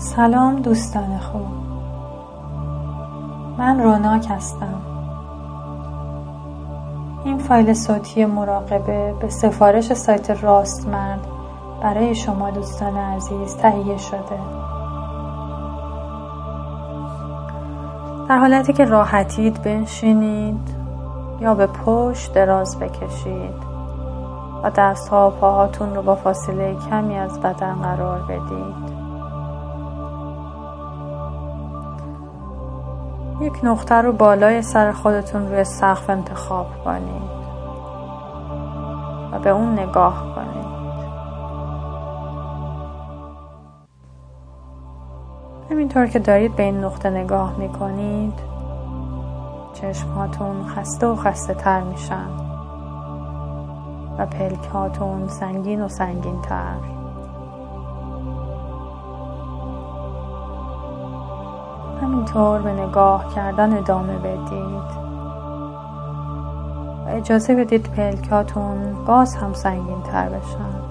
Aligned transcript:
سلام 0.00 0.56
دوستان 0.56 1.18
خوب. 1.18 1.46
من 3.58 3.82
روناک 3.82 4.26
هستم. 4.30 4.82
این 7.24 7.38
فایل 7.38 7.74
صوتی 7.74 8.24
مراقبه 8.24 9.14
به 9.20 9.28
سفارش 9.28 9.92
سایت 9.92 10.30
راستمرد 10.30 11.26
برای 11.82 12.14
شما 12.14 12.50
دوستان 12.50 12.96
عزیز 12.96 13.56
تهیه 13.56 13.96
شده. 13.96 14.38
در 18.28 18.38
حالتی 18.38 18.72
که 18.72 18.84
راحتید 18.84 19.62
بنشینید 19.62 20.74
یا 21.40 21.54
به 21.54 21.66
پشت 21.66 22.34
دراز 22.34 22.78
بکشید 22.78 23.68
و 24.62 24.70
دست 24.70 25.08
ها 25.08 25.28
و 25.28 25.40
پاهاتون 25.40 25.94
رو 25.94 26.02
با 26.02 26.14
فاصله 26.14 26.76
کمی 26.90 27.18
از 27.18 27.40
بدن 27.40 27.74
قرار 27.74 28.22
بدید. 28.22 28.97
یک 33.40 33.60
نقطه 33.62 33.94
رو 33.94 34.12
بالای 34.12 34.62
سر 34.62 34.92
خودتون 34.92 35.48
روی 35.48 35.64
سقف 35.64 36.10
انتخاب 36.10 36.66
کنید 36.84 37.38
و 39.32 39.38
به 39.38 39.50
اون 39.50 39.78
نگاه 39.78 40.34
کنید. 40.34 40.68
همینطور 45.70 46.06
که 46.06 46.18
دارید 46.18 46.56
به 46.56 46.62
این 46.62 46.84
نقطه 46.84 47.10
نگاه 47.10 47.58
می‌کنید 47.58 48.34
چشمهاتون 49.72 50.66
خسته 50.66 51.06
و 51.06 51.16
خسته 51.16 51.54
تر 51.54 51.80
میشن 51.80 52.28
و 54.18 54.26
پلکاتون 54.26 55.28
سنگین 55.28 55.82
و 55.82 55.88
سنگین 55.88 56.42
تر 56.42 56.97
همینطور 62.28 62.62
به 62.62 62.72
نگاه 62.72 63.34
کردن 63.34 63.78
ادامه 63.78 64.18
بدید. 64.18 64.98
و 67.06 67.08
اجازه 67.08 67.54
بدید 67.54 67.90
پلکاتون 67.92 69.04
باز 69.06 69.34
هم 69.34 69.52
سنگین 69.52 70.02
تر 70.02 70.28
بشن. 70.28 70.88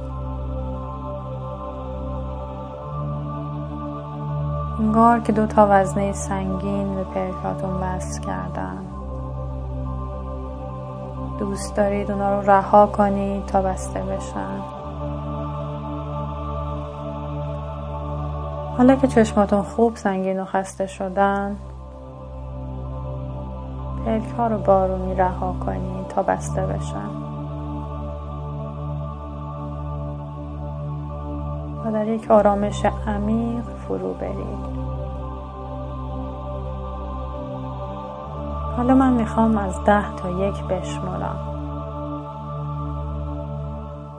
انگار 4.80 5.20
که 5.20 5.32
دو 5.32 5.46
تا 5.46 5.68
وزنه 5.70 6.14
سنگین 6.14 6.96
به 6.96 7.04
پلکاتون 7.04 7.70
وصل 7.70 8.22
کردن. 8.22 8.78
دوست 11.40 11.76
دارید 11.76 12.12
اونا 12.12 12.40
رو 12.40 12.50
رها 12.50 12.88
کنید 12.88 13.46
تا 13.46 13.62
بسته 13.62 14.00
بشن. 14.00 14.77
حالا 18.78 18.96
که 18.96 19.08
چشماتون 19.08 19.62
خوب 19.62 19.96
سنگین 19.96 20.40
و 20.40 20.46
خسته 20.46 20.88
شدن 20.88 21.56
پلک 24.06 24.32
ها 24.38 24.48
رو 24.48 24.58
بارونی 24.58 25.16
رها 25.16 25.56
کنید 25.66 26.08
تا 26.08 26.24
بسته 26.24 26.62
بشن. 26.62 27.10
و 31.86 31.92
در 31.92 32.08
یک 32.08 32.32
آرامش 32.32 32.86
عمیق 33.08 33.64
فرو 33.64 34.14
برید. 34.14 34.78
حالا 38.78 38.96
من 38.96 39.14
می‌خوام 39.14 39.58
از 39.58 39.84
ده 39.84 40.16
تا 40.16 40.30
یک 40.30 40.64
بشمارم 40.64 41.57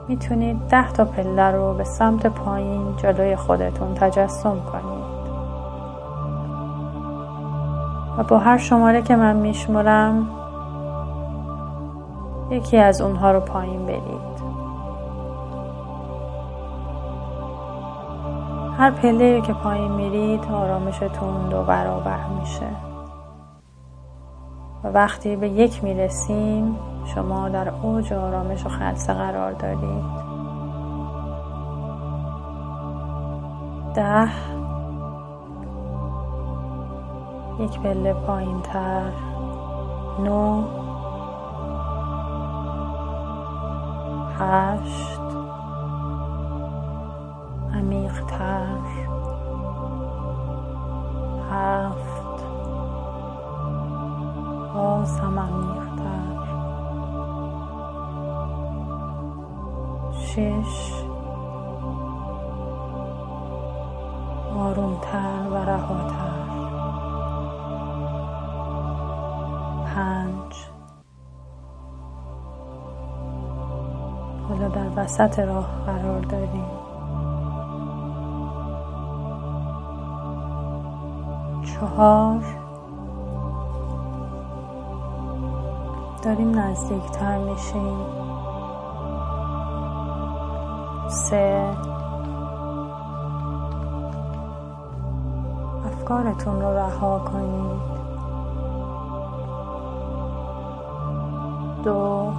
می‌تونید 0.09 0.67
ده 0.69 0.91
تا 0.91 1.05
پله 1.05 1.51
رو 1.51 1.73
به 1.73 1.83
سمت 1.83 2.27
پایین 2.27 2.95
جلوی 2.97 3.35
خودتون 3.35 3.93
تجسم 3.93 4.57
کنید. 4.71 5.09
و 8.17 8.23
با 8.23 8.37
هر 8.37 8.57
شماره 8.57 9.01
که 9.01 9.15
من 9.15 9.35
میشمرم 9.35 10.27
یکی 12.49 12.77
از 12.77 13.01
اونها 13.01 13.31
رو 13.31 13.39
پایین 13.39 13.85
برید. 13.85 14.39
هر 18.77 18.91
پله 18.91 19.41
که 19.41 19.53
پایین 19.53 19.91
میرید 19.91 20.45
آرامشتون 20.51 21.49
دو 21.49 21.63
برابر 21.63 22.19
میشه. 22.39 22.88
و 24.83 24.87
وقتی 24.87 25.35
به 25.35 25.49
یک 25.49 25.83
می‌رسیم 25.83 26.75
شما 27.15 27.49
در 27.49 27.69
اوج 27.69 28.13
آرامش 28.13 28.65
و 28.65 28.69
خلصه 28.69 29.13
قرار 29.13 29.51
دارید 29.51 30.29
ده 33.95 34.29
یک 37.59 37.79
پله 37.79 38.13
پایین 38.13 38.61
تر 38.61 39.11
نو 40.19 40.63
هشت. 44.39 45.28
باز 55.09 55.19
هم 55.19 55.39
عمیق 55.39 55.95
تر 55.95 56.39
شش. 60.11 60.93
آرومتر 64.57 65.47
و 65.51 65.55
رهاتر. 65.55 66.49
پنج. 69.85 70.69
حالا 74.49 74.67
در 74.67 74.89
وسط 74.95 75.39
راه 75.39 75.67
قرار 75.85 76.21
داریم. 76.21 76.65
چهار. 81.63 82.58
داریم 86.21 86.59
نزدیکتر 86.59 87.37
میشیم. 87.37 87.97
سه. 91.07 91.75
افکارتون 95.85 96.61
رو 96.61 96.77
رها 96.77 97.19
کنید. 97.19 97.99
دو. 101.83 102.31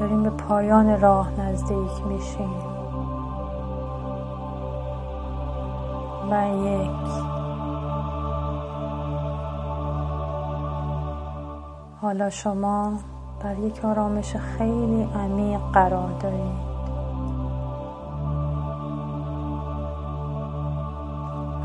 داریم 0.00 0.22
به 0.22 0.30
پایان 0.30 1.00
راه 1.00 1.40
نزدیک 1.40 2.06
میشیم. 2.06 2.50
و 6.30 6.48
یک. 6.64 7.27
حالا 12.08 12.30
شما 12.30 12.92
در 13.42 13.58
یک 13.58 13.84
آرامش 13.84 14.36
خیلی 14.36 15.08
عمیق 15.14 15.60
قرار 15.72 16.10
دارید. 16.20 16.68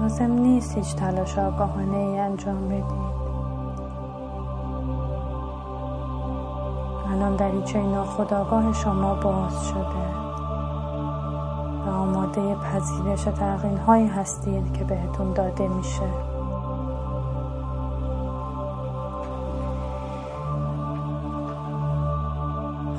لازم 0.01 0.31
نیست 0.31 0.77
هیچ 0.77 0.95
تلاش 0.95 1.37
آگاهانه 1.37 1.97
ای 1.97 2.19
انجام 2.19 2.67
بدید. 2.67 2.83
الان 7.11 7.35
دریچه 7.35 7.81
ناخودآگاه 7.81 8.73
شما 8.73 9.15
باز 9.15 9.67
شده 9.67 10.07
و 11.85 11.89
آماده 11.89 12.55
پذیرش 12.55 13.23
تغیین 13.23 13.77
هایی 13.77 14.07
هستید 14.07 14.73
که 14.73 14.83
بهتون 14.83 15.33
داده 15.33 15.67
میشه. 15.67 16.32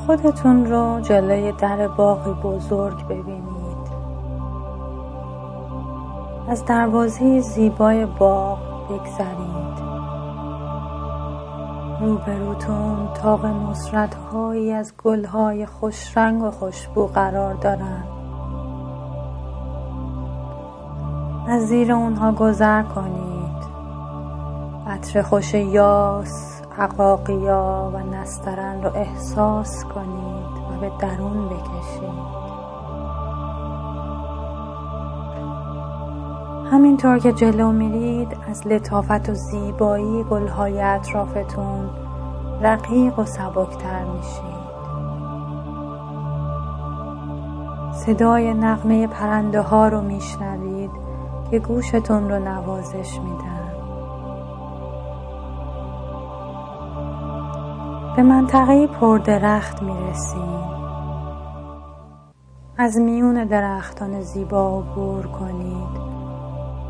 خودتون 0.07 0.67
رو 0.67 1.01
جلوی 1.01 1.53
در 1.53 1.89
باقی 1.89 2.33
بزرگ 2.33 3.05
ببینید. 3.05 3.85
از 6.49 6.65
دروازه 6.65 7.41
زیبای 7.41 8.07
باغ 8.07 8.59
بگذرید. 8.89 9.85
روبروتون 12.01 13.09
تاق 13.15 13.47
نصرت 13.47 14.15
هایی 14.15 14.73
از 14.73 14.93
گل 15.05 15.25
های 15.25 15.67
خوش 15.67 16.17
رنگ 16.17 16.43
و 16.43 16.51
خوشبو 16.51 17.07
قرار 17.07 17.55
دارند 17.55 18.09
از 21.49 21.63
زیر 21.63 21.93
اونها 21.93 22.33
گذر 22.33 22.83
کنید. 22.83 23.65
عطر 24.87 25.23
خوش 25.23 25.55
یاس 25.55 26.54
حقاقیا 26.77 27.91
و 27.95 27.99
نسترن 27.99 28.83
رو 28.83 28.97
احساس 28.97 29.85
کنید 29.85 30.55
و 30.71 30.81
به 30.81 30.91
درون 30.99 31.49
بکشید. 31.49 32.45
همینطور 36.73 37.19
که 37.19 37.33
جلو 37.33 37.73
میرید 37.73 38.37
از 38.51 38.67
لطافت 38.67 39.29
و 39.29 39.35
زیبایی 39.35 40.25
گلهای 40.25 40.83
اطرافتون 40.83 41.91
رقیق 42.63 43.19
و 43.19 43.25
سبکتر 43.25 44.05
میشید. 44.05 44.65
صدای 47.93 48.55
نقمه 48.55 49.07
پرنده 49.07 49.61
ها 49.61 49.89
رو 49.89 50.01
میشنوید 50.01 50.91
که 51.51 51.59
گوشتون 51.59 52.31
رو 52.31 52.39
نوازش 52.39 53.19
میدن. 53.21 53.64
به 58.17 58.23
منطقه 58.23 58.87
پردرخت 58.87 59.83
می‌رسید 59.83 60.75
از 62.79 62.97
میون 62.97 63.45
درختان 63.45 64.21
زیبا 64.21 64.79
عبور 64.79 65.27
کنید 65.27 66.01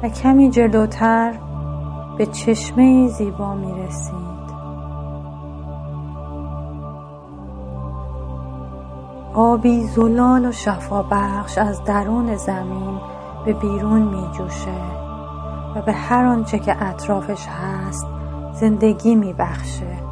و 0.03 0.09
کمی 0.09 0.51
جلوتر 0.51 1.35
به 2.19 2.27
چشمه 2.27 3.09
زیبا 3.09 3.55
می 3.55 3.73
رسید 3.73 4.15
آبی 9.35 9.87
زلال 9.87 10.47
و 10.47 10.53
شفا 10.53 11.03
بخش 11.03 11.59
از 11.59 11.85
درون 11.85 12.37
زمین 12.37 13.01
به 13.45 13.53
بیرون 13.53 14.03
می 14.03 14.29
جوشه 14.33 14.81
و 15.77 15.83
به 15.83 15.93
هر 15.93 16.25
آنچه 16.25 16.59
که 16.59 16.83
اطرافش 16.83 17.47
هست 17.47 18.07
زندگی 18.53 19.15
می 19.15 19.33
بخشه 19.33 20.04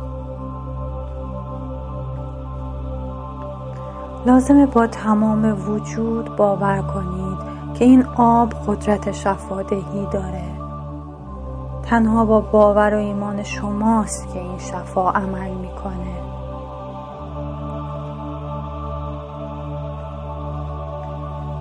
لازمه 4.27 4.67
با 4.67 4.87
تمام 4.87 5.71
وجود 5.71 6.37
باور 6.37 6.83
کنید 6.83 7.39
که 7.75 7.85
این 7.85 8.07
آب 8.17 8.53
قدرت 8.67 9.13
شفادهی 9.13 10.07
داره. 10.13 10.45
تنها 11.83 12.25
با 12.25 12.41
باور 12.41 12.95
و 12.95 12.99
ایمان 12.99 13.43
شماست 13.43 14.33
که 14.33 14.41
این 14.41 14.59
شفا 14.59 15.11
عمل 15.11 15.51
می‌کنه. 15.51 16.23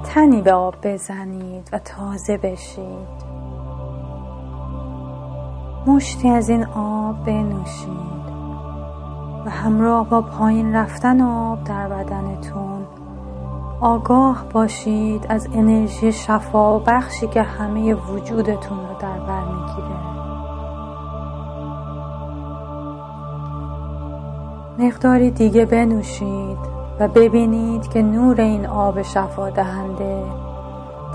تنی 0.03 0.41
به 0.41 0.53
آب 0.53 0.75
بزنید 0.83 1.69
و 1.73 1.79
تازه 1.79 2.37
بشید. 2.37 3.31
مشتی 5.87 6.29
از 6.29 6.49
این 6.49 6.65
آب 6.75 7.25
بنوشید. 7.25 8.40
و 9.45 9.49
همراه 9.49 10.09
با 10.09 10.21
پایین 10.21 10.75
رفتن 10.75 11.21
آب 11.21 11.63
در 11.63 11.87
بدنتون. 11.87 12.85
آگاه 13.81 14.45
باشید 14.53 15.25
از 15.29 15.47
انرژی 15.53 16.11
شفا 16.11 16.79
و 16.79 16.83
بخشی 16.87 17.27
که 17.27 17.41
همه 17.41 17.93
وجودتون 17.93 18.77
رو 18.77 18.95
در 18.99 19.19
بر 19.19 19.43
می‌گیره. 19.43 20.11
مقداری 24.79 25.31
دیگه 25.31 25.65
بنوشید 25.65 26.57
و 26.99 27.07
ببینید 27.07 27.87
که 27.87 28.01
نور 28.01 28.41
این 28.41 28.65
آب 28.65 29.01
شفا 29.01 29.49
دهنده 29.49 30.23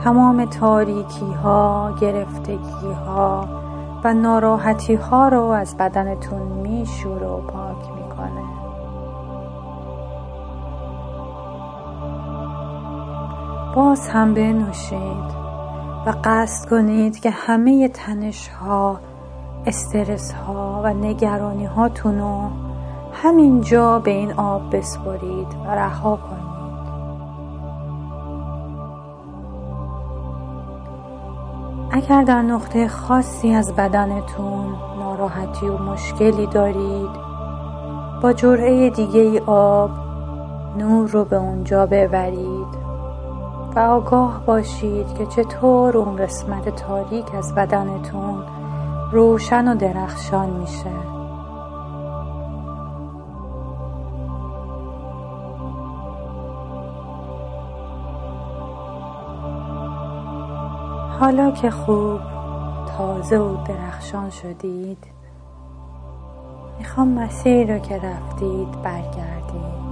تمام 0.04 0.44
تاریکی 0.44 1.32
ها 1.42 1.94
گرفتگی 2.00 2.92
ها 3.06 3.48
و 4.04 4.14
ناراحتی 4.14 4.94
ها 4.94 5.28
رو 5.28 5.42
از 5.42 5.76
بدنتون 5.76 6.42
میشوره 6.42 7.26
و 7.26 7.40
پاک 7.40 7.95
باز 13.76 14.08
هم 14.08 14.34
بنوشید 14.34 15.36
و 16.06 16.14
قصد 16.24 16.68
کنید 16.68 17.20
که 17.20 17.30
همه 17.30 17.88
تنش 17.88 18.48
ها 18.48 19.00
استرس 19.66 20.32
ها 20.32 20.80
و 20.84 20.94
نگرانی 20.94 21.64
هاتون 21.64 22.18
رو 22.18 22.50
همینجا 23.12 23.98
به 23.98 24.10
این 24.10 24.32
آب 24.32 24.76
بسپرید 24.76 25.46
و 25.66 25.70
رها 25.70 26.16
کنید. 26.16 26.46
اگر 31.90 32.22
در 32.22 32.42
نقطه 32.42 32.88
خاصی 32.88 33.52
از 33.52 33.72
بدنتون 33.72 34.76
ناراحتی 34.98 35.68
و 35.68 35.78
مشکلی 35.78 36.46
دارید 36.46 37.10
با 38.22 38.32
جرعه 38.32 38.90
دیگه 38.90 39.20
ای 39.20 39.38
آب 39.46 39.90
نور 40.78 41.08
رو 41.08 41.24
به 41.24 41.36
اونجا 41.36 41.86
ببرید. 41.86 42.85
و 43.76 43.78
آگاه 43.78 44.42
باشید 44.46 45.14
که 45.18 45.26
چطور 45.26 45.96
اون 45.96 46.16
قسمت 46.16 46.68
تاریک 46.68 47.34
از 47.34 47.54
بدنتون 47.54 48.44
روشن 49.12 49.68
و 49.68 49.74
درخشان 49.74 50.50
میشه. 50.50 50.90
حالا 61.20 61.50
که 61.50 61.70
خوب 61.70 62.20
تازه 62.98 63.38
و 63.38 63.56
درخشان 63.64 64.30
شدید 64.30 65.04
می‌خوام 66.78 67.08
مسیر 67.08 67.74
رو 67.74 67.78
که 67.78 67.94
رفتید 67.94 68.82
برگردید. 68.82 69.85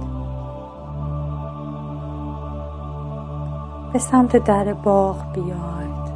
به 3.95 3.99
سمت 3.99 4.37
در 4.37 4.73
باغ 4.73 5.15
بیاید 5.33 6.09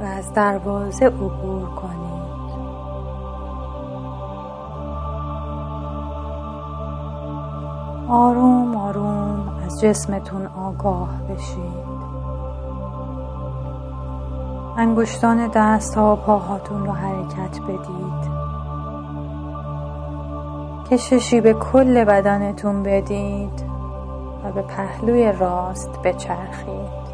و 0.00 0.02
از 0.02 0.32
دروازه 0.32 1.06
عبور 1.06 1.66
کنید. 1.66 2.54
آروم 8.08 8.76
آروم 8.76 9.60
از 9.66 9.80
جسمتون 9.80 10.46
آگاه 10.46 11.08
بشید. 11.30 11.94
انگشتان 14.76 15.46
دست 15.46 15.94
ها 15.94 16.12
و 16.12 16.16
پاهاتون 16.16 16.86
رو 16.86 16.92
حرکت 16.92 17.60
بدید. 17.60 18.30
کششی 20.90 21.40
به 21.40 21.54
کل 21.54 22.04
بدنتون 22.04 22.82
بدید. 22.82 23.73
و 24.44 24.52
به 24.52 24.62
پهلوی 24.62 25.32
راست 25.32 26.02
بچرخید 26.02 27.04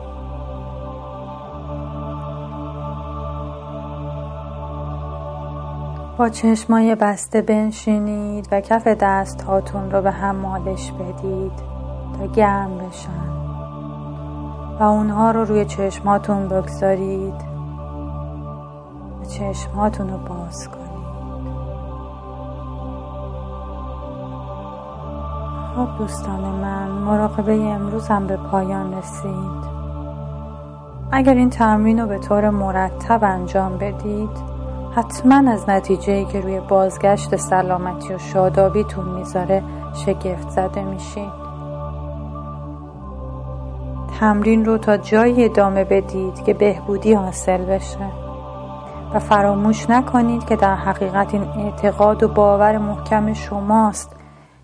با 6.19 6.29
چشمای 6.29 6.95
بسته 6.95 7.43
بنشینید 7.43 8.49
و 8.53 8.61
کف 8.61 8.87
دست 8.87 9.43
هاتون 9.43 9.91
رو 9.91 10.03
به 10.03 10.11
هم 10.11 10.37
مالش 10.37 10.93
بدید 10.93 11.53
تا 12.19 12.27
گرم 12.27 12.79
بشن 12.79 13.31
و 14.81 14.83
اونها 14.83 15.31
رو 15.31 15.45
روی 15.45 15.65
چشماتون 15.65 16.49
بگذارید 16.49 17.35
و 19.21 19.25
چشماتون 19.25 20.09
رو 20.11 20.19
باز 20.19 20.69
کنید. 20.69 20.80
خب 25.81 25.99
دوستان 25.99 26.41
من 26.41 26.89
مراقبه 26.89 27.53
امروز 27.53 28.09
هم 28.09 28.27
به 28.27 28.37
پایان 28.37 28.95
رسید. 28.95 29.71
اگر 31.13 31.35
این 31.35 31.51
تمرین 31.51 32.01
رو 32.01 32.07
به 32.07 32.19
طور 32.19 32.51
مرتب 32.51 33.25
انجام 33.25 33.79
بدید 33.79 34.31
حتما 34.97 35.51
از 35.51 35.69
نتیجه 35.69 36.25
که 36.25 36.41
روی 36.41 36.61
بازگشت 36.61 37.37
سلامتی 37.37 38.15
و 38.15 38.19
شادابیتون 38.19 39.09
می‌ذاره 39.09 39.63
شگفت 39.95 40.51
زده 40.51 40.85
میشید. 40.85 41.33
تمرین 44.21 44.65
رو 44.65 44.79
تا 44.79 44.97
جایی 44.97 45.45
ادامه 45.45 45.85
بدید 45.85 46.45
که 46.45 46.55
بهبودی 46.55 47.15
حاصل 47.15 47.65
بشه. 47.65 48.11
و 49.15 49.19
فراموش 49.19 49.91
نکنید 49.91 50.45
که 50.45 50.57
در 50.57 50.75
حقیقت 50.75 51.35
این 51.35 51.43
اعتقاد 51.43 52.23
و 52.23 52.29
باور 52.29 52.79
محکم 52.79 53.33
شماست 53.33 54.20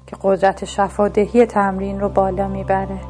که 0.07 0.17
قدرت 0.23 0.65
شفادهی 0.65 1.47
تمرین 1.47 2.01
رو 2.01 2.09
بالا 2.09 2.49
می‌بره. 2.49 3.01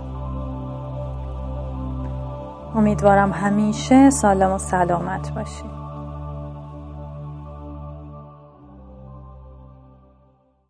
امیدوارم 2.75 3.33
همیشه 3.33 4.11
سالم 4.11 4.53
و 4.53 4.59
سلامت 4.59 5.35
باشید 5.35 5.76